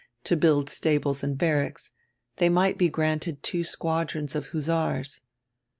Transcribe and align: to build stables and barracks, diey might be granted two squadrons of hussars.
to 0.23 0.35
build 0.35 0.67
stables 0.67 1.21
and 1.21 1.37
barracks, 1.37 1.91
diey 2.39 2.51
might 2.51 2.75
be 2.75 2.89
granted 2.89 3.43
two 3.43 3.63
squadrons 3.63 4.33
of 4.33 4.47
hussars. 4.47 5.21